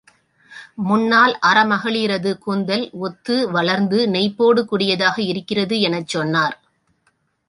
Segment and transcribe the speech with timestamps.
[0.83, 6.57] முன்னால் அரமகளிரது கூந்தல், ஒத்து வளர்ந்து நெய்ப்போடு கூடியதாக இருக்கிறது எனச் சொன்னார்.